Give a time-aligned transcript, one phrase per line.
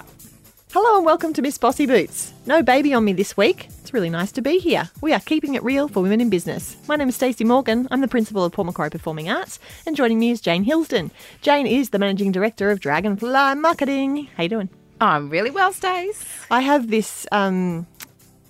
[0.00, 0.06] out.
[0.72, 2.32] Hello and welcome to Miss Bossy Boots.
[2.46, 3.66] No baby on me this week.
[3.80, 4.88] It's really nice to be here.
[5.00, 6.76] We are keeping it real for women in business.
[6.86, 7.88] My name is Stacey Morgan.
[7.90, 11.10] I'm the principal of Port Macquarie Performing Arts, and joining me is Jane Hilsden.
[11.42, 14.28] Jane is the managing director of Dragonfly Marketing.
[14.36, 14.68] How you doing?
[15.00, 16.24] I'm really well, Stace.
[16.50, 17.86] I have this um,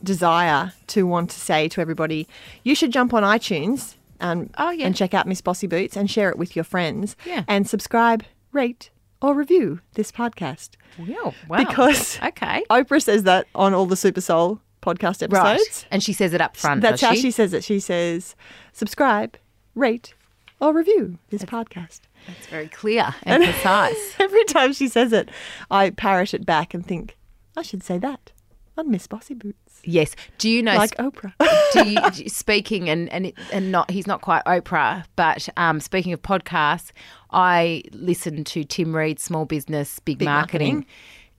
[0.02, 2.28] desire to want to say to everybody,
[2.64, 4.87] you should jump on iTunes and, Oh, yeah.
[4.87, 7.16] and check out Miss Bossy Boots and share it with your friends.
[7.24, 7.45] Yeah.
[7.48, 8.91] And subscribe, rate,
[9.23, 10.70] or review this podcast.
[10.98, 11.34] Wow.
[11.56, 15.33] Because okay, Oprah says that on all the Super Soul podcast episodes.
[15.34, 16.80] right, and she says it up front.
[16.80, 17.20] That's how she?
[17.23, 17.64] she says it.
[17.64, 18.34] She says,
[18.73, 19.37] subscribe,
[19.75, 20.14] rate,
[20.61, 22.01] or review this podcast.
[22.27, 24.14] It's very clear and precise.
[24.19, 25.30] Every time she says it,
[25.70, 27.16] I parrot it back and think,
[27.56, 28.33] I should say that
[28.77, 29.70] on Miss Bossy Boots.
[29.84, 30.15] Yes.
[30.39, 30.77] Do you know?
[30.77, 31.33] Like Oprah.
[31.73, 35.48] do you, do you- speaking and and it- and not he's not quite Oprah, but
[35.56, 36.91] um, speaking of podcasts,
[37.30, 40.75] I listen to Tim Reid's Small Business Big, Big Marketing.
[40.75, 40.87] Marketing.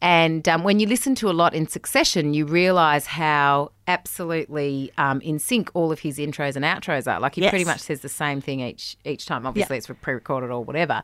[0.04, 5.22] And um, when you listen to a lot in succession, you realise how absolutely um,
[5.22, 7.20] in sync all of his intros and outros are.
[7.20, 7.52] Like he Yes.
[7.52, 9.46] pretty much says the same thing each each time.
[9.46, 11.04] Obviously, it's pre-recorded or whatever.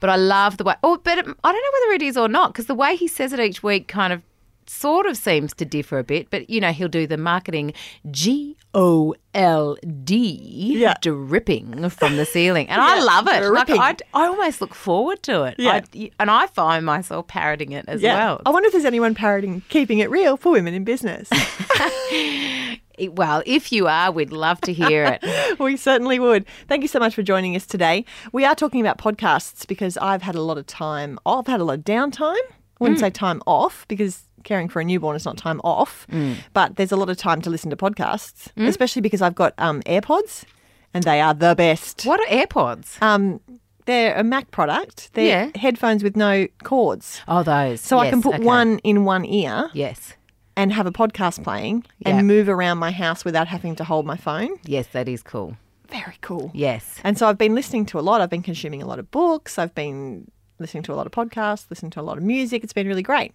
[0.00, 0.74] But I love the way.
[0.82, 3.08] Oh, but it, I don't know whether it is or not because the way he
[3.08, 4.20] says it each week kind of
[4.68, 7.72] sort of seems to differ a bit, but you know, he'll do the marketing
[8.10, 10.94] G O L D Yeah.
[11.00, 12.68] dripping from the ceiling.
[12.68, 13.48] And I love it.
[13.50, 13.70] Like.
[13.70, 15.56] I, I almost look forward to it.
[15.58, 15.80] Yeah.
[15.94, 18.16] I, and I find myself parroting it as yeah.
[18.16, 18.42] well.
[18.46, 21.30] I wonder if there's anyone parroting Keeping It Real for Women in Business.
[23.10, 25.58] Well, if you are, we'd love to hear it.
[25.58, 26.46] we certainly would.
[26.68, 28.04] Thank you so much for joining us today.
[28.32, 31.64] We are talking about podcasts because I've had a lot of time I've had a
[31.64, 32.36] lot of downtime.
[32.84, 36.06] I wouldn't say time off because caring for a newborn is not time off,
[36.52, 39.80] but there's a lot of time to listen to podcasts, especially because I've got um,
[39.82, 40.44] AirPods
[40.92, 42.04] and they are the best.
[42.04, 43.00] What are AirPods?
[43.02, 43.40] Um,
[43.86, 45.10] they're a Mac product.
[45.14, 45.60] They're Yeah.
[45.60, 47.20] headphones with no cords.
[47.28, 47.80] Oh, those.
[47.80, 48.44] So I can put okay.
[48.44, 50.14] one in one ear Yes.
[50.56, 52.16] and have a podcast playing Yeah.
[52.16, 54.50] and move around my house without having to hold my phone.
[54.64, 55.56] Yes, that is cool.
[55.88, 56.50] Very cool.
[56.54, 56.98] Yes.
[57.04, 58.20] And so I've been listening to a lot.
[58.22, 59.58] I've been consuming a lot of books.
[59.58, 62.62] I've been listening to a lot of podcasts, listening to a lot of music.
[62.62, 63.32] It's been really great.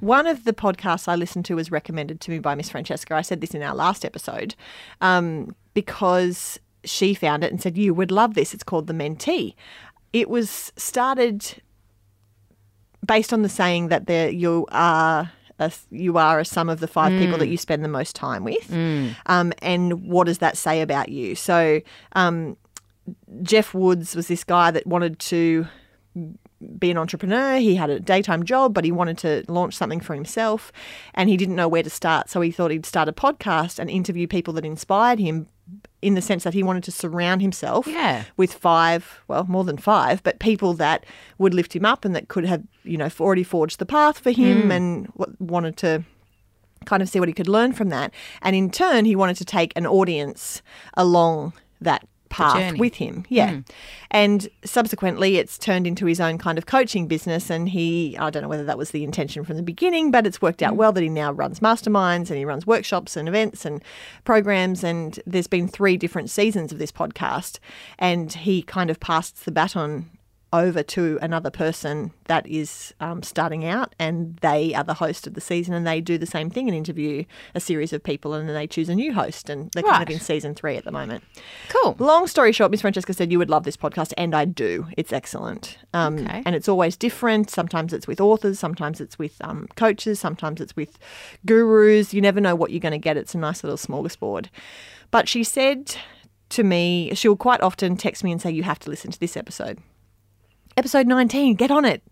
[0.00, 3.14] One of the podcasts I listened to was recommended to me by Miss Francesca.
[3.14, 4.54] I said this in our last episode
[5.00, 8.54] um, because she found it and said, You would love this.
[8.54, 9.54] It's called The Mentee.
[10.12, 11.62] It was started
[13.04, 15.32] based on the saying that there you are.
[15.58, 18.42] A, you are a sum of the five people that you spend the most time
[18.42, 18.72] with.
[19.26, 21.36] Um, and what does that say about you?
[21.36, 21.80] So,
[22.14, 22.56] um,
[23.42, 25.66] Jeff Woods was this guy that wanted to
[26.78, 27.56] be an entrepreneur.
[27.56, 30.72] He had a daytime job, but he wanted to launch something for himself
[31.14, 32.30] and he didn't know where to start.
[32.30, 35.48] So he thought he'd start a podcast and interview people that inspired him
[36.00, 38.24] in the sense that he wanted to surround himself Yeah.
[38.36, 41.06] with five, well, more than five, but people that
[41.38, 44.32] would lift him up and that could have, you know, already forged the path for
[44.32, 44.70] him hmm.
[44.72, 46.04] and w- wanted to
[46.84, 48.12] kind of see what he could learn from that.
[48.42, 50.62] And in turn, he wanted to take an audience
[50.94, 53.24] along that path with him.
[53.28, 53.52] Yeah.
[53.52, 53.60] Hmm.
[54.10, 57.50] And subsequently, it's turned into his own kind of coaching business.
[57.50, 60.42] And he, I don't know whether that was the intention from the beginning, but it's
[60.42, 60.78] worked out hmm.
[60.78, 63.82] well that he now runs masterminds and he runs workshops and events and
[64.24, 64.82] programs.
[64.82, 67.58] And there's been three different seasons of this podcast.
[67.98, 70.10] And he kind of passed the baton
[70.52, 75.34] over to another person that is um, starting out, and they are the host of
[75.34, 77.24] the season, and they do the same thing and interview
[77.54, 80.10] a series of people, and then they choose a new host, and they're kind of
[80.10, 81.24] in season three at the moment.
[81.68, 81.96] Cool.
[81.98, 84.86] Long story short, Miss Francesca said you would love this podcast, and I do.
[84.96, 86.42] It's excellent, um, Okay.
[86.44, 87.48] and it's always different.
[87.50, 90.98] Sometimes it's with authors, sometimes it's with um, coaches, sometimes it's with
[91.46, 92.12] gurus.
[92.12, 93.16] You never know what you're going to get.
[93.16, 94.48] It's a nice little smorgasbord.
[95.10, 95.96] But she said
[96.50, 99.36] to me, she'll quite often text me and say, "You have to listen to this
[99.36, 99.78] episode."
[100.76, 102.02] Episode 19 get on it.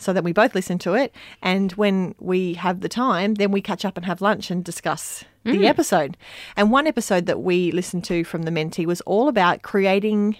[0.00, 3.62] So that we both listen to it and when we have the time then we
[3.62, 6.16] catch up and have lunch and discuss the episode.
[6.56, 10.36] And one episode that we listened to from the mentee was all about creating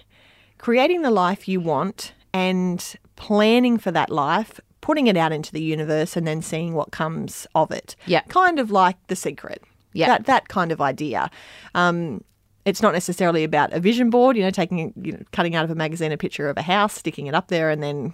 [0.57, 5.61] creating the life you want and planning for that life putting it out into the
[5.61, 7.95] universe and then seeing what comes of it.
[8.05, 8.21] Yeah.
[8.21, 9.63] kind of like the secret.
[9.93, 10.07] Yeah.
[10.07, 11.29] that that kind of idea.
[11.75, 12.23] Um,
[12.65, 15.71] it's not necessarily about a vision board, you know, taking, you know, cutting out of
[15.71, 18.13] a magazine a picture of a house, sticking it up there, and then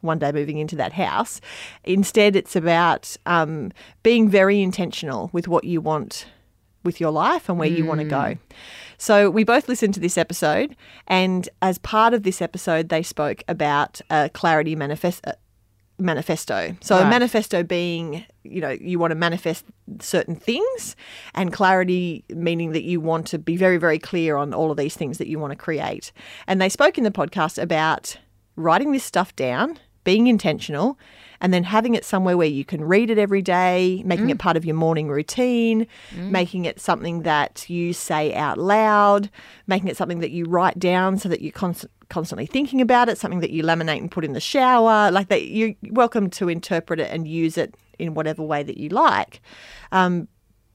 [0.00, 1.40] one day moving into that house.
[1.84, 3.72] Instead, it's about um,
[4.02, 6.26] being very intentional with what you want
[6.84, 8.36] with your life and where you want to go.
[8.98, 13.42] So we both listened to this episode, and as part of this episode, they spoke
[13.48, 15.26] about a clarity manifest.
[15.98, 16.76] Manifesto.
[16.80, 19.64] So, a manifesto being, you know, you want to manifest
[20.00, 20.96] certain things,
[21.34, 24.96] and clarity meaning that you want to be very, very clear on all of these
[24.96, 26.10] things that you want to create.
[26.46, 28.16] And they spoke in the podcast about
[28.56, 30.98] writing this stuff down, being intentional,
[31.40, 34.40] and then having it somewhere where you can read it every day, making it mm.
[34.40, 36.30] part of your morning routine, mm.
[36.30, 39.30] making it something that you say out loud,
[39.66, 43.18] making it something that you write down so that you're const- constantly thinking about it,
[43.18, 47.00] something that you laminate and put in the shower, like that you're welcome to interpret
[47.00, 49.40] it and use it in whatever way that you like.
[49.92, 50.28] Um,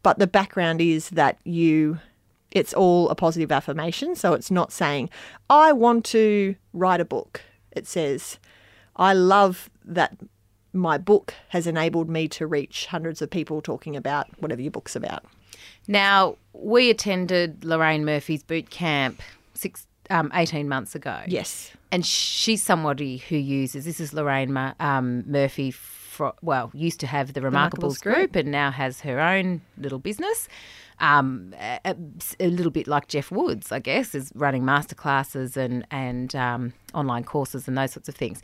[0.04, 2.00] but the background is that you
[2.52, 4.16] it's all a positive affirmation.
[4.16, 5.10] So it's not saying
[5.50, 7.42] i want to write a book.
[7.72, 8.40] It says
[8.96, 10.18] i love that
[10.74, 14.96] my book has enabled me to reach hundreds of people talking about whatever your book's
[14.96, 15.26] about.
[15.88, 19.22] Now, we attended Lorraine Murphy's boot camp
[19.56, 21.22] six, um, 18 months ago.
[21.28, 27.00] yes And she's somebody who uses, this is Lorraine Mur- um, Murphy, fro- well, used
[27.02, 28.16] to have the Remarkables Remarkables group.
[28.16, 30.48] group and now has her own little business.
[31.00, 31.96] Um, a, a-
[32.42, 37.24] a little bit like Jeff Woods, I guess, is running masterclasses and, and um, online
[37.24, 38.42] courses and those sorts of things.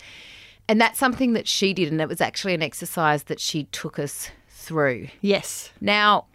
[0.70, 4.00] And that's something that she did, and it was actually an exercise that she took
[4.00, 5.10] us through.
[5.22, 6.26] yes Now,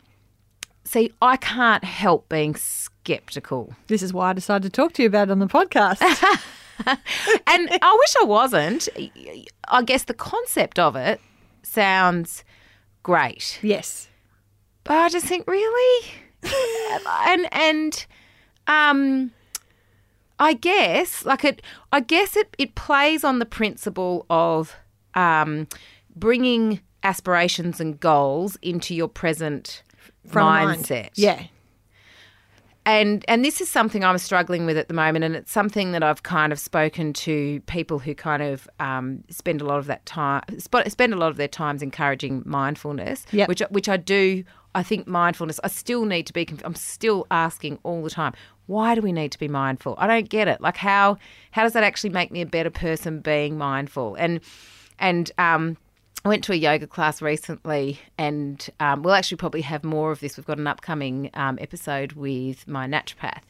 [0.90, 3.74] see, I can't help being skeptical.
[3.88, 6.00] this is why i decided to talk to you about it on the podcast
[6.86, 8.88] And I wish I wasn't.
[9.68, 11.20] I guess the concept of it
[11.62, 12.42] sounds
[13.02, 13.58] great.
[13.62, 14.08] yes
[14.84, 16.10] But I just think, really?
[17.32, 18.06] and and
[18.66, 19.30] um
[20.38, 21.60] I guess like it
[21.92, 24.74] I guess it it plays on the principle of
[25.14, 25.66] um
[26.16, 29.82] bringing aspirations and goals into your present
[30.26, 30.84] Front of mind.
[30.84, 31.10] mindset.
[31.14, 31.44] yeah
[32.86, 36.02] and and this is something I'm struggling with at the moment, and it's something that
[36.02, 40.04] I've kind of spoken to people who kind of um, spend a lot of that
[40.06, 43.48] time sp- spend a lot of their times encouraging mindfulness, Yep.
[43.48, 44.44] which which I do.
[44.74, 45.60] I think mindfulness.
[45.62, 46.44] I still need to be.
[46.46, 48.32] conf- I'm still asking all the time.
[48.66, 49.94] Why do we need to be mindful?
[49.98, 50.60] I don't get it.
[50.62, 51.18] Like how
[51.50, 54.14] how does that actually make me a better person being mindful?
[54.14, 54.40] And
[54.98, 55.76] and um,
[56.24, 60.20] I went to a yoga class recently, and um, we'll actually probably have more of
[60.20, 60.36] this.
[60.36, 63.44] We've got an upcoming um, episode with my naturopath,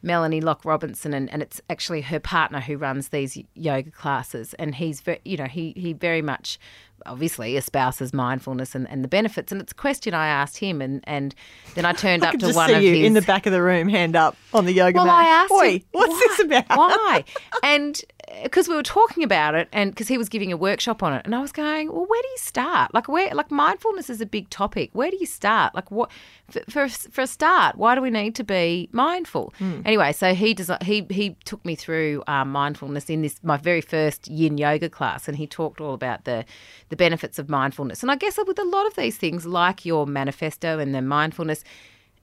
[0.00, 4.54] Melanie Locke Robinson, and, and it's actually her partner who runs these yoga classes.
[4.60, 6.60] And he's, very, you know, he he very much,
[7.04, 9.50] obviously, espouses mindfulness and, and the benefits.
[9.50, 11.34] And it's a question I asked him, and and
[11.74, 13.52] then I turned I up to one see of you his in the back of
[13.52, 15.14] the room, hand up on the yoga well, mat.
[15.14, 16.78] I asked Oi, him, what's why, this about?
[16.78, 17.24] Why?
[17.64, 18.00] And
[18.42, 21.22] because we were talking about it, and because he was giving a workshop on it,
[21.24, 22.92] and I was going, well, where do you start?
[22.92, 23.34] Like, where?
[23.34, 24.90] Like, mindfulness is a big topic.
[24.92, 25.74] Where do you start?
[25.74, 26.10] Like, what?
[26.48, 29.54] For for, for a start, why do we need to be mindful?
[29.84, 30.70] Anyway, so he does.
[30.82, 35.28] He he took me through um, mindfulness in this my very first Yin yoga class,
[35.28, 36.44] and he talked all about the
[36.88, 38.02] the benefits of mindfulness.
[38.02, 41.64] And I guess with a lot of these things, like your manifesto and the mindfulness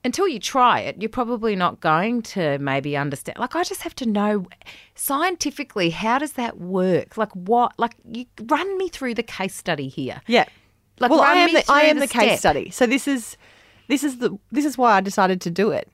[0.04, 3.38] until you try it, you're probably not going to maybe understand.
[3.38, 4.46] Like, I just have to know
[4.94, 7.16] scientifically how does that work?
[7.16, 7.72] Like, what?
[7.78, 10.20] Like, you run me through the case study here.
[10.26, 10.46] Yeah.
[10.98, 12.70] Like, well, I am the, I am the the, case study.
[12.70, 13.36] So this is
[13.88, 15.88] this is the this is why I decided to do it.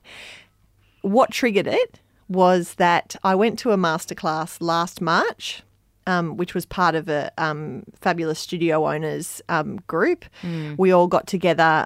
[1.01, 5.63] What triggered it was that I went to a masterclass last March,
[6.05, 10.25] um, which was part of a um, fabulous studio owners um, group.
[10.41, 10.75] Hmm.
[10.77, 11.85] We all got together.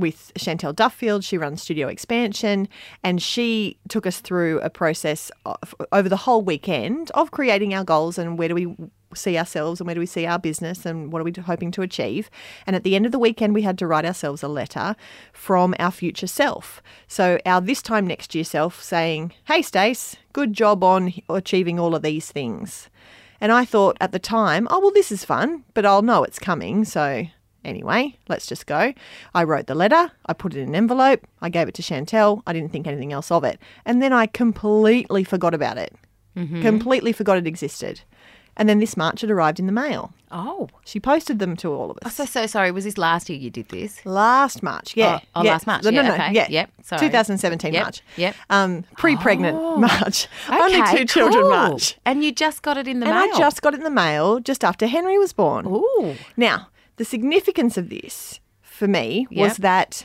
[0.00, 2.68] With Chantel Duffield, she runs Studio Expansion,
[3.04, 7.84] and she took us through a process of, over the whole weekend of creating our
[7.84, 8.74] goals and where do we
[9.14, 11.82] see ourselves and where do we see our business and what are we hoping to
[11.82, 12.30] achieve.
[12.66, 14.96] And at the end of the weekend, we had to write ourselves a letter
[15.32, 16.82] from our future self.
[17.06, 21.94] So our this time next year self saying, "Hey, Stace, good job on achieving all
[21.94, 22.88] of these things."
[23.40, 26.38] And I thought at the time, "Oh well, this is fun, but I'll know it's
[26.38, 27.26] coming." So
[27.64, 28.92] Anyway, let's just go.
[29.34, 32.42] I wrote the letter, I put it in an envelope, I gave it to Chantel,
[32.46, 33.58] I didn't think anything else of it.
[33.84, 35.94] And then I completely forgot about it.
[36.62, 38.00] Completely forgot it existed.
[38.56, 40.12] And then this March it arrived in the mail.
[40.32, 42.14] Oh, She posted them to all of us.
[42.14, 42.70] so so sorry.
[42.70, 44.04] Was this last year you did this?
[44.06, 45.18] Last March, yeah.
[45.22, 45.52] Oh, oh, yeah.
[45.52, 46.32] last March, No, no, yeah, no, okay.
[46.32, 46.46] yeah.
[46.48, 47.00] Yep, sorry.
[47.00, 48.02] 2017 Yep, March.
[48.16, 48.34] yep.
[48.48, 49.76] Um, pre-pregnant Oh.
[49.76, 50.28] March.
[50.48, 51.48] Only Okay, two children.
[51.48, 51.96] March.
[52.04, 53.34] And you just got it in the And mail.
[53.34, 55.66] I just got it in the mail just after Henry was born.
[55.66, 56.16] Ooh.
[56.36, 56.68] Now,
[57.00, 60.04] the significance of this for me was that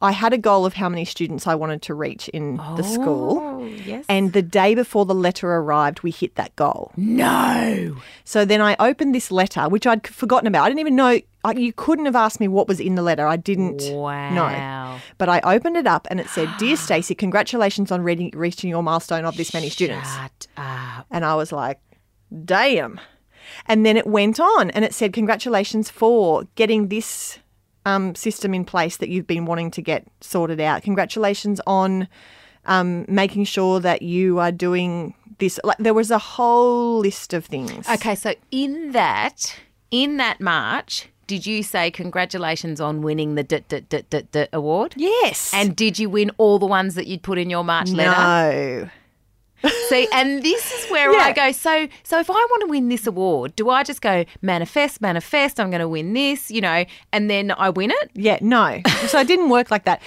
[0.00, 3.38] I had a goal of how many students I wanted to reach in the school.
[3.42, 4.04] Oh, yes.
[4.10, 6.92] And the day before the letter arrived, we hit that goal.
[6.98, 7.96] no.
[8.24, 10.64] So then I opened this letter, which I'd forgotten about.
[10.64, 13.26] I didn't even know, I, you couldn't have asked me what was in the letter.
[13.26, 14.00] I didn't know.
[14.02, 15.00] Wow.
[15.16, 18.82] But I opened it up and it said, Dear Stacey, congratulations on reading, reaching your
[18.82, 20.10] milestone of this many students.
[20.58, 21.06] Up.
[21.10, 21.80] And I was like,
[22.44, 23.00] damn.
[23.66, 27.38] And then it went on and it said, congratulations for getting this
[27.86, 30.82] um, system in place that you've been wanting to get sorted out.
[30.82, 32.08] Congratulations on
[32.66, 35.60] um, making sure that you are doing this.
[35.64, 37.88] Like there was a whole list of things.
[37.88, 39.56] Okay, so in that
[39.90, 44.46] in that march, did you say congratulations on winning the d- d- d- d- d-
[44.52, 44.94] award?
[44.96, 45.52] Yes.
[45.54, 48.10] And did you win all the ones that you'd put in your March letter?
[48.10, 48.90] no.
[49.88, 51.18] See, and this is where Yeah.
[51.18, 51.52] I go.
[51.52, 55.58] So, so if I want to win this award, do I just go manifest, manifest?
[55.60, 58.10] I'm going to win this, you know, and then I win it.
[58.14, 58.80] Yeah, no.
[59.06, 60.02] so it didn't work like that.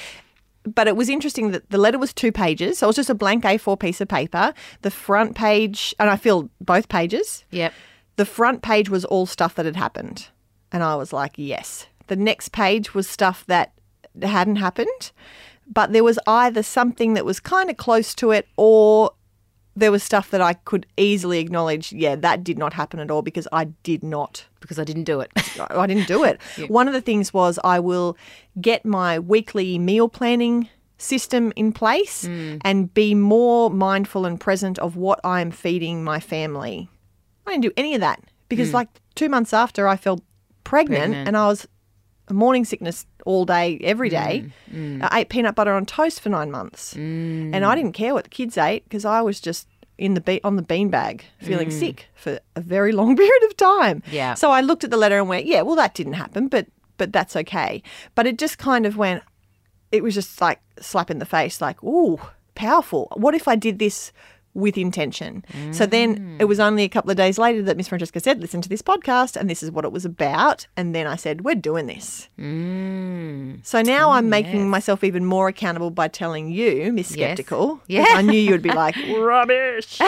[0.63, 2.79] But it was interesting that the letter was two pages.
[2.79, 4.53] So it was just a blank A4 piece of paper.
[4.81, 7.45] The front page, and I filled both pages.
[7.51, 7.73] Yep.
[8.17, 10.27] The front page was all stuff that had happened.
[10.71, 11.87] And I was like, yes.
[12.07, 13.71] The next page was stuff that
[14.21, 15.11] hadn't happened.
[15.69, 19.11] But there was either something that was kind of close to it or
[19.77, 23.21] there was stuff that I could easily acknowledge, yeah, that did not happen at all
[23.21, 25.31] because I did not Because I didn't do it.
[25.69, 26.41] I didn't do it.
[26.67, 28.17] One of the things was I will
[28.59, 30.67] get my weekly meal planning
[30.97, 32.59] system in place mm.
[32.63, 36.89] and be more mindful and present of what I'm feeding my family.
[37.45, 38.73] I didn't do any of that because, mm.
[38.73, 40.21] like, two months after I fell
[40.63, 41.27] pregnant, Pregnant.
[41.27, 41.67] and I was
[42.31, 44.45] morning sickness all day, every day.
[44.73, 45.07] Mm, mm.
[45.11, 47.53] I ate peanut butter on toast for nine months, mm.
[47.53, 49.67] and I didn't care what the kids ate because I was just
[49.97, 54.01] in the be- on the beanbag feeling sick for a very long period of time.
[54.09, 54.35] Yeah.
[54.35, 56.67] So I looked at the letter and went, yeah, well, that didn't happen, but
[56.97, 57.83] but that's okay.
[58.15, 59.23] But it just kind of went.
[59.91, 62.19] It was just like slap in the face, like, ooh,
[62.55, 63.09] powerful.
[63.15, 64.11] What if I did this
[64.53, 65.43] with intention?
[65.71, 68.61] So then it was only a couple of days later that Miss Francesca said, listen
[68.61, 70.67] to this podcast, and this is what it was about.
[70.75, 72.27] And then I said, we're doing this.
[72.39, 73.65] Mm.
[73.65, 77.37] So now I'm making myself even more accountable by telling you, Miss Yes.
[77.37, 77.81] Skeptical.
[77.87, 78.05] Yeah.
[78.09, 79.99] I knew you would be like, rubbish.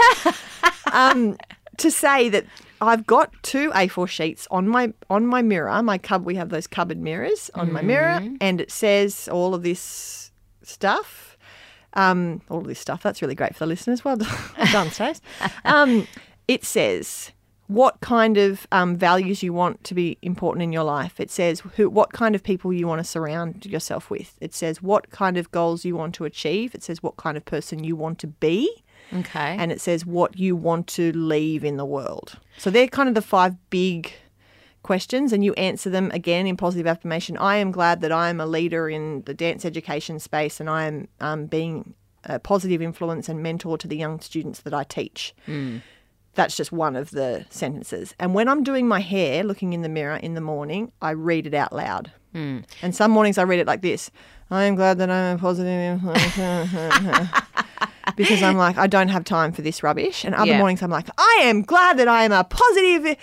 [0.92, 1.38] um,
[1.78, 2.46] to say that
[2.82, 5.82] I've got two A4 sheets on my on my mirror.
[5.84, 9.64] My cub we have those cupboard mirrors on my mirror, and it says all of
[9.64, 10.32] this
[10.64, 11.29] stuff.
[11.94, 13.02] Um, all of this stuff.
[13.04, 14.06] That's really great for the listeners.
[14.06, 14.18] Well
[14.72, 15.22] done, Stace.
[15.66, 16.08] Um,
[16.48, 17.32] it says
[17.68, 21.20] what kind of um, values you want to be important in your life.
[21.20, 24.36] It says who, what kind of people you want to surround yourself with.
[24.42, 26.74] It says what kind of goals you want to achieve.
[26.74, 29.56] It says what kind of person you want to be Okay.
[29.60, 32.38] and it says what you want to leave in the world.
[32.58, 34.14] So they're kind of the five big
[34.84, 37.38] questions, and you answer them again in positive affirmation.
[37.38, 40.86] I am glad that I am a leader in the dance education space, and I
[40.86, 41.94] am um, being
[42.26, 45.34] a positive influence and mentor to the young students that I teach.
[46.36, 48.14] That's just one of the sentences.
[48.20, 51.48] And when I'm doing my hair, looking in the mirror in the morning, I read
[51.48, 52.12] it out loud.
[52.84, 54.12] And some mornings I read it like this
[54.52, 56.38] I am glad that I'm a positive influence.
[58.16, 60.24] because I'm like, I don't have time for this rubbish.
[60.24, 60.58] And other Yeah.
[60.60, 63.16] mornings I'm like, I am glad that I am a positive.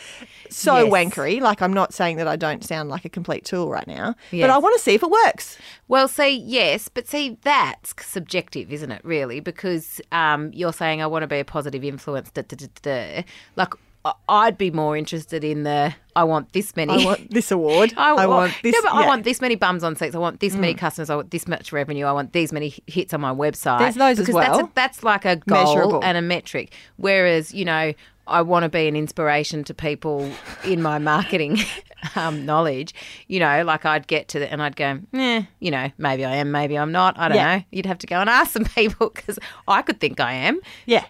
[0.52, 0.92] So Yes.
[0.92, 1.40] wankery.
[1.40, 4.50] Like, I'm not saying that I don't sound like a complete tool right now, but
[4.50, 5.58] I want to see if it works.
[5.88, 9.40] Well, see, yes, but see, that's subjective, isn't it, really?
[9.40, 13.24] Because um, you're saying, I want to be a positive influence, da, da, da.
[13.56, 13.74] Like,
[14.04, 17.02] I- I'd be more interested in the, I want this many.
[17.02, 17.92] I want this award.
[17.96, 18.72] I, I, want this.
[18.72, 19.04] No, but I yeah.
[19.04, 19.08] Mm.
[19.08, 20.14] want this many bums on seats.
[20.14, 21.10] I want this many customers.
[21.10, 22.04] I want this much revenue.
[22.06, 23.80] I want these many hits on my website.
[23.80, 24.66] There's those as because That's, well.
[24.66, 26.04] a, that's like a goal Measurable.
[26.04, 26.72] and a metric.
[26.96, 27.92] Whereas, you know,
[28.26, 30.30] I want to be an inspiration to people
[30.64, 31.58] in my marketing
[32.16, 32.94] um, knowledge.
[33.28, 36.36] You know, like I'd get to the and I'd go, eh, you know, maybe I
[36.36, 37.18] am, maybe I'm not.
[37.18, 37.58] I don't Yeah.
[37.58, 37.64] know.
[37.70, 41.04] You'd have to go and ask some people because I could think I am Yeah.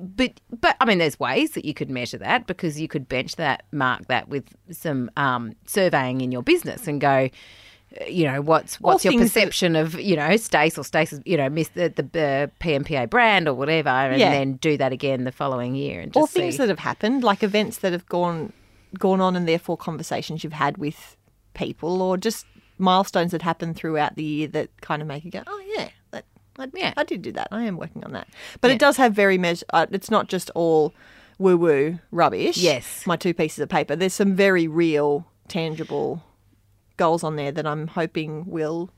[0.00, 3.36] but but I mean, there's ways that you could measure that because you could bench
[3.36, 7.28] that, mark that with some um, surveying in your business, and go, uh,
[8.08, 11.36] you know, what's what's your things that- perception of you know Stace or Stace's you
[11.36, 14.30] know miss the the uh, PMPA brand or whatever, and Yeah.
[14.30, 16.58] then do that again the following year and just Or things see.
[16.58, 18.52] that have happened, like events that have gone
[18.98, 21.16] gone on, and therefore conversations you've had with
[21.54, 22.44] people, or just
[22.78, 26.24] milestones that happen throughout the year that kind of make you go, oh yeah, that,
[26.58, 26.92] I, Yeah.
[26.96, 27.48] I did do that.
[27.50, 28.28] I am working on that.
[28.60, 29.64] But it does have very measure.
[29.72, 30.92] Uh, it's not just all
[31.38, 32.58] woo woo rubbish.
[32.58, 33.06] Yes.
[33.06, 33.96] my two pieces of paper.
[33.96, 36.22] There's some very real, tangible
[36.96, 38.90] goals on there that I'm hoping will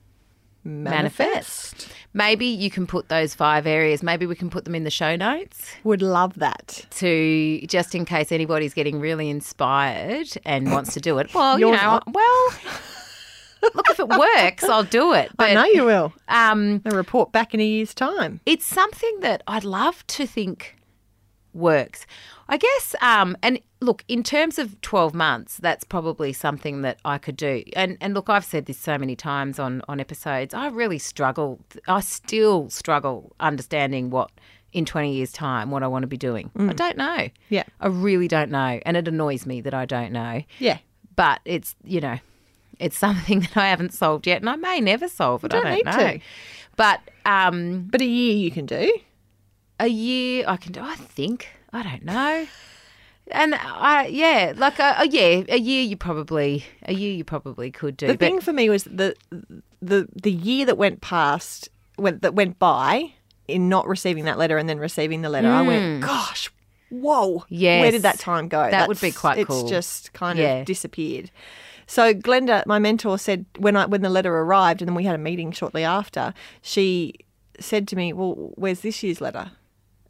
[0.64, 1.18] manifest.
[1.18, 1.88] Manifest.
[2.14, 4.02] Maybe you can put those five areas.
[4.02, 5.72] Maybe we can put them in the show notes.
[5.84, 6.84] Would love that.
[6.90, 11.32] to just in case anybody's getting really inspired and wants to do it.
[11.34, 12.04] Well, you know, not.
[12.12, 12.48] well,
[13.74, 15.30] look if it works, I'll do it.
[15.36, 16.12] But I know you will.
[16.28, 18.40] um, A report back in a year's time.
[18.46, 20.76] it's something that I'd love to think
[21.54, 22.06] works.
[22.48, 27.18] I guess, um, and look, in terms of 12 months, that's probably something that I
[27.18, 27.62] could do.
[27.76, 30.54] And, and look, I've said this so many times on, on episodes.
[30.54, 31.60] I really struggle.
[31.86, 34.30] I still struggle understanding what
[34.72, 36.50] in 20 years' time, what I want to be doing.
[36.58, 37.28] I don't know.
[37.48, 37.64] Yeah.
[37.80, 38.80] I really don't know.
[38.84, 40.42] And it annoys me that I don't know.
[40.58, 40.78] Yeah.
[41.16, 42.18] But it's, you know,
[42.78, 44.40] it's something that I haven't solved yet.
[44.40, 45.50] And I may never solve it.
[45.50, 46.12] don't I don't know.
[46.12, 46.20] to.
[46.76, 48.98] But um, But a year you can do.
[49.80, 50.80] a year I can do.
[50.80, 52.46] I think I don't know.
[53.30, 57.70] And I, yeah, like a, a yeah, a year you probably a year you probably
[57.70, 58.06] could do.
[58.06, 59.14] The but thing for me was the
[59.82, 63.12] the the year that went past went that went by
[63.46, 65.48] in not receiving that letter and then receiving the letter.
[65.48, 66.50] I went, gosh,
[66.90, 67.90] whoa, where Hmm.
[67.90, 68.70] Did that time go?
[68.70, 70.60] That would be quite it's just kind Yeah.
[70.60, 71.30] of disappeared.
[71.86, 75.14] So Glenda, my mentor, said when I when the letter arrived and then we had
[75.14, 76.32] a meeting shortly after,
[76.62, 77.14] she
[77.60, 79.50] said to me, "Well, where's this year's letter?"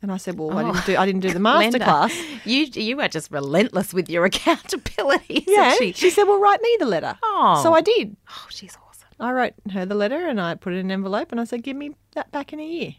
[0.00, 0.73] And I said, "Well, I oh.
[0.73, 4.09] didn't do I didn't do the master Glenda, class." You you are just relentless with
[4.09, 5.45] your accountability.
[5.47, 5.93] Yeah, she?
[5.93, 7.61] she said, "Well, write me the letter." Oh.
[7.62, 8.17] So I did.
[8.31, 9.09] Oh, she's awesome.
[9.21, 11.62] I wrote her the letter and I put it in an envelope and I said,
[11.62, 12.95] "Give me that back in a year,"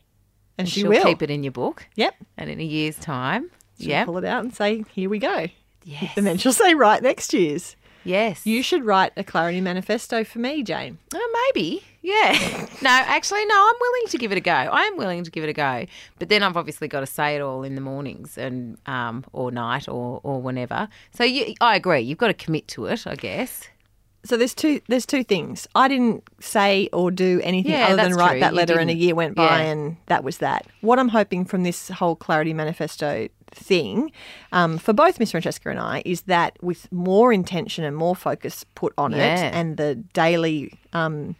[0.57, 2.15] and she She'll keep it in your book, Yep.
[2.37, 5.47] and in a year's time, She'll yeah, pull it out and say, "Here we go,"
[5.85, 8.45] yes, and then she'll say, "Write next year's." yes.
[8.45, 10.97] You should write a clarity manifesto for me, Jane.
[11.13, 11.83] Oh, maybe.
[12.01, 12.31] Yeah.
[12.81, 14.51] no, actually, no, I'm willing to give it a go.
[14.51, 15.85] I am willing to give it a go.
[16.17, 19.51] But then I've obviously got to say it all in the mornings and um, or
[19.51, 20.87] night or, or whenever.
[21.13, 21.99] So you, I agree.
[22.01, 23.67] You've got to commit to it, I guess.
[24.25, 25.65] So there's two there's two things.
[25.75, 28.39] I didn't say or do anything Yeah, other than write true.
[28.41, 29.71] that letter and a year went by Yeah.
[29.71, 30.67] and that was that.
[30.81, 34.11] What I'm hoping from this whole clarity manifesto thing
[34.51, 38.65] um, for both Miss Francesca and I is that with more intention and more focus
[38.75, 39.47] put on Yeah.
[39.47, 41.37] it and the daily um,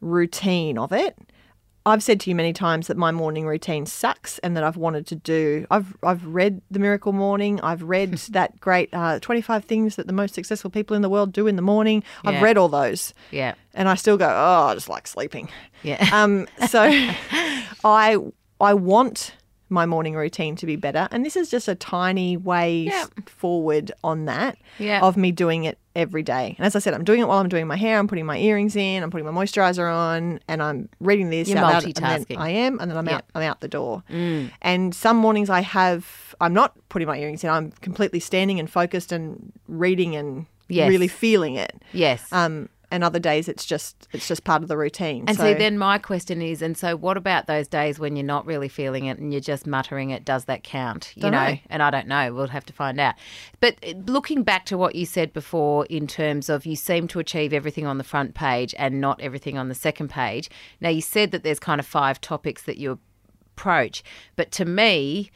[0.00, 1.16] routine of it.
[1.86, 5.06] I've said to you many times that my morning routine sucks and that I've wanted
[5.06, 5.66] to do.
[5.70, 7.60] I've I've read The Miracle Morning.
[7.62, 11.32] I've read that great uh, 25 things that the most successful people in the world
[11.32, 12.02] do in the morning.
[12.24, 13.14] I've read all those.
[13.30, 13.54] Yeah.
[13.74, 15.48] And I still go, oh, I just like sleeping.
[15.82, 16.06] Yeah.
[16.12, 16.82] Um, so
[17.84, 18.18] I
[18.60, 19.34] I want
[19.70, 22.90] my morning routine to be better, and this is just a tiny way
[23.26, 25.00] forward on that Yeah.
[25.00, 26.54] of me doing it every day.
[26.58, 27.98] And as I said, I'm doing it while I'm doing my hair.
[27.98, 29.02] I'm putting my earrings in.
[29.02, 31.48] I'm putting my moisturizer on, and I'm reading this.
[31.48, 32.38] You're out loud, and then multitasking.
[32.38, 33.24] I am, and then I'm out.
[33.34, 34.02] I'm out the door.
[34.62, 36.34] And some mornings I have.
[36.40, 37.50] I'm not putting my earrings in.
[37.50, 40.88] I'm completely standing and focused and reading and Yes.
[40.88, 41.82] really feeling it.
[41.92, 42.30] yes.
[42.30, 45.24] Um, and other days it's just it's just part of the routine.
[45.26, 48.24] and so, see, then my question is, and so what about those days when you're
[48.24, 50.24] not really feeling it and you're just muttering it?
[50.24, 51.12] Does that count?
[51.14, 51.58] You know, know.
[51.70, 52.32] and I don't know.
[52.32, 53.14] We'll have to find out.
[53.60, 57.52] But looking back to what you said before, in terms of you seem to achieve
[57.52, 60.50] everything on the front page and not everything on the second page.
[60.80, 62.98] Now you said that there's kind of five topics that you
[63.56, 64.02] approach,
[64.36, 65.30] but to me,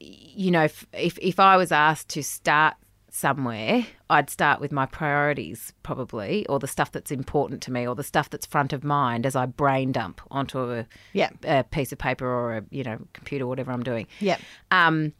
[0.00, 0.86] you know, if,
[1.18, 2.74] if I was asked to start
[3.14, 7.94] somewhere, I'd start with my priorities probably, or the stuff that's important to me, or
[7.94, 11.30] the stuff that's front of mind as I brain dump onto a, Yeah.
[11.44, 14.08] a piece of paper or a you know computer, whatever I'm doing.
[14.20, 14.40] Yep.
[14.72, 15.12] Um,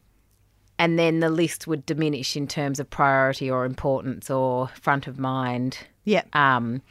[0.77, 5.19] and then the list would diminish in terms of priority or importance or front of
[5.21, 6.35] mind Yep.
[6.35, 6.83] um,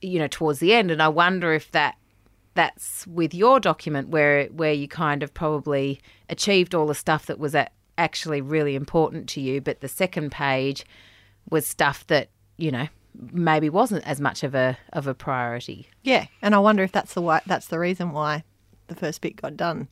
[0.00, 0.90] you know, towards the end.
[0.90, 1.96] And I wonder if that
[2.54, 6.00] that's with your document where where you kind of probably
[6.30, 7.68] achieved all the stuff that was a-
[8.00, 10.84] actually really important to you, but the second page
[11.50, 12.88] was stuff that you know
[13.32, 15.88] maybe wasn't as much of a of a priority.
[16.02, 18.44] Yeah, and I wonder if that's the why, that's the reason why
[18.88, 19.88] the first bit got done.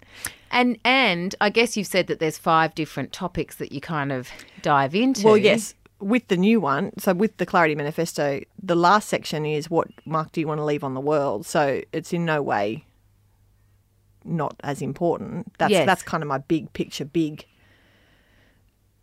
[0.50, 4.28] And and I guess you've said that there's five different topics that you kind of
[4.62, 5.24] dive into.
[5.26, 9.68] Well, yes, with the new one, so with the Clarity Manifesto, the last section is
[9.70, 11.44] what mark do you want to leave on the world?
[11.44, 12.84] So it's in no way
[14.24, 15.52] not as important.
[15.58, 15.86] That's Yes.
[15.86, 17.46] that's kind of my big picture, big.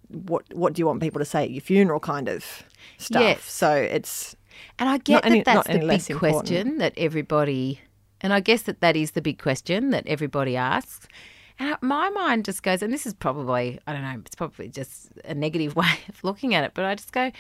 [0.10, 2.00] What what do you want people to say at your funeral?
[2.00, 2.64] Kind of
[2.98, 3.22] stuff.
[3.22, 3.44] Yes.
[3.44, 4.36] So it's
[4.80, 5.80] And I get Not any- that that's the
[6.14, 7.82] big question that everybody,
[8.22, 11.08] and I guess that that is the big question that everybody asks.
[11.58, 15.10] And my mind just goes, and this is probably, I don't know, it's probably just
[15.24, 17.32] a negative way of looking at it, but I just go,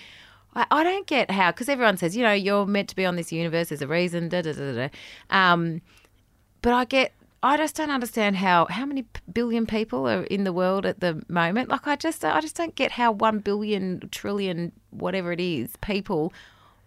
[0.55, 3.17] I, I don't get how, because everyone says, you know, you're meant to be on
[3.17, 4.87] this universe, there's a reason, da da da da.
[5.29, 5.81] Um,
[6.61, 7.11] but I get,
[7.45, 11.21] I just don't understand how how many billion people are in the world at the
[11.27, 11.69] moment.
[11.69, 16.33] Like I just I just don't get how one billion trillion whatever it is people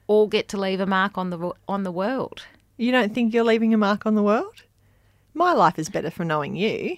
[0.07, 2.39] all get to leave a mark on the on the world.
[2.77, 4.63] you don't think you're leaving a mark on the world.
[5.35, 6.97] My life is better for knowing you.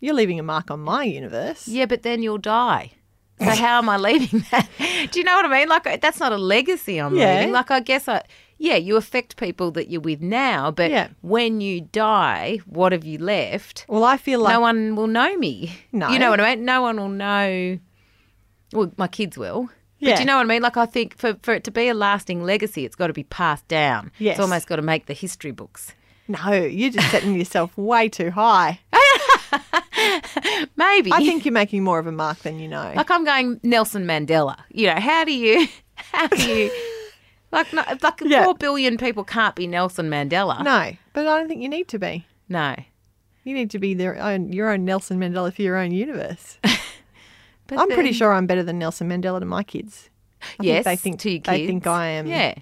[0.00, 1.66] You're leaving a mark on my universe.
[1.66, 2.92] Yeah, but then you'll die.
[3.40, 4.68] So how am I leaving that?
[5.12, 5.68] Do you know what I mean?
[5.68, 7.36] Like that's not a legacy I'm Yeah.
[7.38, 7.52] leaving.
[7.52, 8.22] Like I guess I
[8.58, 11.08] yeah, you affect people that you're with now, but Yeah.
[11.20, 13.84] when you die, what have you left?
[13.88, 15.72] Well, I feel like no one will know me.
[15.92, 16.08] No.
[16.10, 16.64] You know what I mean?
[16.64, 17.78] No one will know.
[18.72, 19.70] Well, my kids will.
[20.00, 20.62] But do you know what I mean?
[20.62, 23.24] Like, I think for, for it to be a lasting legacy, it's got to be
[23.24, 24.12] passed down.
[24.18, 24.34] Yes.
[24.34, 25.92] It's almost got to make the history books.
[26.28, 28.78] no, you're just setting yourself way too high.
[30.76, 31.12] Maybe.
[31.12, 32.92] I think you're making more of a mark than you know.
[32.94, 34.56] like, I'm going Nelson Mandela.
[34.70, 35.66] You know, how do you,
[35.96, 36.70] how do you,
[37.52, 38.44] like, no, like Yeah.
[38.44, 40.62] four billion people can't be Nelson Mandela.
[40.64, 42.26] No, but I don't think you need to be.
[42.48, 42.74] No.
[43.44, 46.58] You need to be their own, your own Nelson Mandela for your own universe.
[47.66, 50.08] But I'm pretty then- sure I'm better than Nelson Mandela to my kids.
[50.58, 51.86] I yes, think they think to your they think.
[51.86, 52.54] I am Yeah.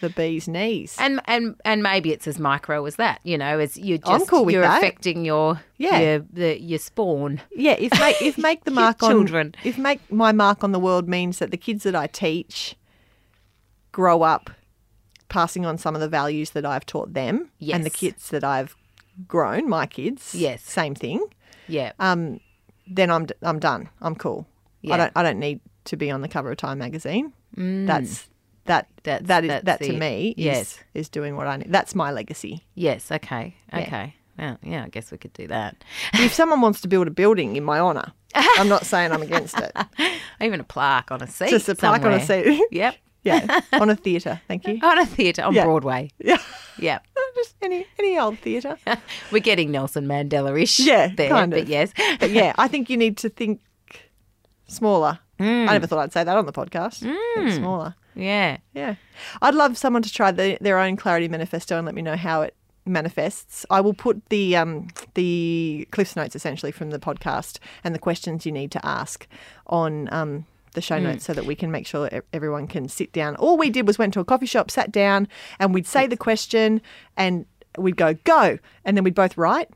[0.00, 0.96] the bee's knees.
[1.00, 4.24] And and and maybe it's as micro as that, you know, as you're just I'm
[4.26, 4.78] cool with you're that.
[4.78, 5.98] affecting your Yeah.
[5.98, 7.40] your the, your spawn.
[7.56, 9.54] Yeah, if make if make the Your mark on children.
[9.64, 12.76] if make my mark on the world means that the kids that I teach
[13.96, 14.50] grow up
[15.28, 18.76] passing on some of the values that I've taught them, and the kids that I've
[19.26, 20.62] grown, my kids, Yes.
[20.62, 21.20] same thing.
[21.66, 21.92] Yeah.
[21.98, 22.40] Um,
[22.86, 23.88] then I'm d- I'm done.
[24.02, 24.46] I'm cool.
[24.82, 24.94] Yeah.
[24.94, 27.32] I don't I don't need to be on the cover of Time magazine.
[27.56, 28.28] That's
[28.66, 29.02] that Mm.
[29.04, 29.98] That's- that is that's that to it.
[29.98, 30.78] me is Yes.
[30.94, 31.72] is doing what I need.
[31.72, 32.54] That's my legacy.
[32.74, 33.10] yes.
[33.10, 33.54] Okay.
[33.72, 33.80] Yeah.
[33.80, 34.14] Okay.
[34.38, 34.56] Yeah.
[34.62, 34.84] Yeah.
[34.84, 35.82] I guess we could do that.
[36.14, 38.12] if someone wants to build a building in my honour,
[38.58, 39.72] I'm not saying I'm against it.
[40.46, 41.48] Even a plaque on a seat.
[41.50, 42.60] Just a plaque on a seat.
[42.70, 42.94] Yep.
[43.26, 44.40] Yeah, on a theatre.
[44.48, 44.78] Thank you.
[44.82, 45.64] On a theatre on Yeah.
[45.64, 46.10] Broadway.
[46.18, 46.38] Yeah,
[46.78, 46.98] yeah.
[47.34, 48.78] just any any old theatre.
[49.30, 50.80] We're getting Nelson Mandela ish.
[50.80, 51.68] Yeah, there, kind but of.
[51.68, 51.92] yes.
[52.18, 53.60] But yeah, I think you need to think
[54.66, 55.18] smaller.
[55.38, 55.68] Mm.
[55.68, 57.00] I never thought I'd say that on the podcast.
[57.00, 57.94] Think smaller.
[58.14, 58.56] Yeah.
[58.72, 58.94] Yeah,
[59.42, 62.40] I'd love someone to try the, their own clarity manifesto and let me know how
[62.42, 62.54] it
[62.86, 63.66] manifests.
[63.68, 68.46] I will put the um, the cliffs notes essentially from the podcast and the questions
[68.46, 69.26] you need to ask
[69.66, 73.34] on um, the show notes so that we can make sure everyone can sit down.
[73.36, 75.26] All we did was went to a coffee shop, sat down,
[75.58, 76.80] and we'd say the question
[77.16, 77.44] and
[77.76, 79.68] we'd go go, and then we'd both write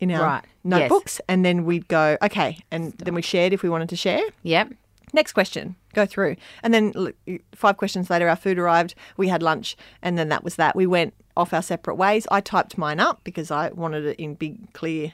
[0.00, 0.44] in our Right.
[0.44, 0.50] Yes.
[0.64, 4.20] notebooks, and then we'd go okay, and then we shared if we wanted to share.
[4.42, 4.72] Yep.
[5.12, 6.34] Next question, go through.
[6.64, 7.14] And then look,
[7.54, 8.94] five questions later, our food arrived.
[9.16, 10.74] We had lunch, and then that was that.
[10.74, 12.26] We went off our separate ways.
[12.30, 15.12] I typed mine up because I wanted it in big, clear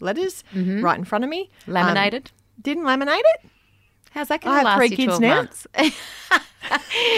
[0.00, 1.48] letters right in front of me.
[1.66, 2.30] Um, Laminated.
[2.60, 3.50] didn't laminate it.
[4.12, 5.34] How's that going to last three you kids 12 now.
[5.36, 5.66] months?
[5.74, 5.92] I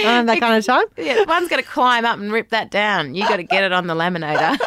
[0.02, 0.87] don't have that kind of time.
[0.96, 3.14] yeah, one's going to climb up and rip that down.
[3.14, 4.59] You got to get it on the laminator.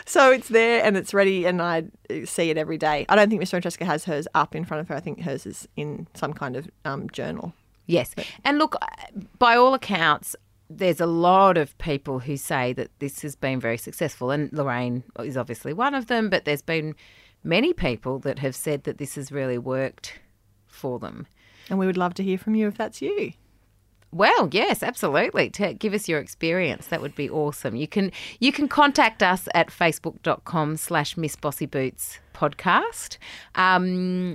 [0.06, 1.84] So it's there and it's ready, and I
[2.24, 3.06] see it every day.
[3.08, 4.94] I don't think Miss Francesca has hers up in front of her.
[4.94, 7.52] I think hers is in some kind of um, journal.
[7.86, 8.14] Yes.
[8.44, 8.76] And look,
[9.38, 10.36] by all accounts,
[10.70, 14.30] there's a lot of people who say that this has been very successful.
[14.30, 16.94] And Lorraine is obviously one of them, but there's been
[17.44, 20.18] many people that have said that this has really worked
[20.76, 21.26] for them.
[21.68, 23.32] And we would love to hear from you if that's you.
[24.12, 25.50] Well, yes, absolutely.
[25.50, 27.76] To give us your experience, that would be awesome.
[27.76, 33.18] You can you can contact us at facebook.com slash Miss Bossy Boots podcast.
[33.56, 34.34] Um,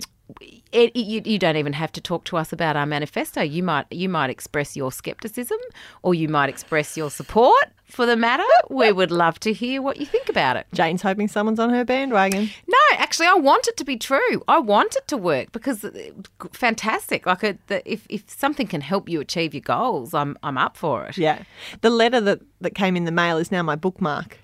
[0.72, 3.42] it, you, you don't even have to talk to us about our manifesto.
[3.42, 5.58] You might you might express your skepticism,
[6.04, 8.44] or you might express your support for the matter.
[8.70, 10.66] We would love to hear what you think about it.
[10.74, 12.50] Jane's hoping someone's on her bandwagon.
[12.68, 14.44] No, actually, I want it to be true.
[14.48, 17.26] I want it to work because it's fantastic.
[17.26, 20.78] Like, a, the, if if something can help you achieve your goals, I'm I'm up
[20.78, 21.18] for it.
[21.18, 21.44] Yeah.
[21.82, 24.38] The letter that, that came in the mail is now my bookmark.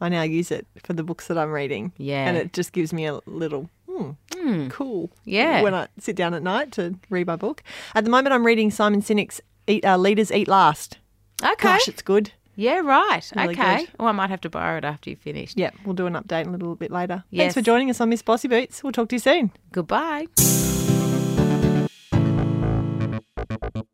[0.00, 1.92] I now use it for the books that I'm reading.
[1.96, 2.26] Yeah.
[2.26, 5.10] And it just gives me a little, hmm, cool.
[5.24, 5.62] Yeah.
[5.62, 7.62] When I sit down at night to read my book.
[7.94, 10.98] At the moment, I'm reading Simon Sinek's Eat, uh, Leaders Eat Last.
[11.42, 11.54] Okay.
[11.62, 12.32] Gosh, it's good.
[12.56, 13.30] Yeah, right.
[13.36, 13.78] Really okay.
[13.80, 13.88] good.
[14.00, 15.36] Oh, I might have to borrow it after you finish.
[15.36, 15.58] finished.
[15.58, 17.24] Yeah, we'll do an update a little bit later.
[17.30, 17.42] Yes.
[17.42, 18.82] Thanks for joining us on Miss Bossy Boots.
[18.82, 19.52] We'll talk to you soon.
[19.72, 20.26] Goodbye.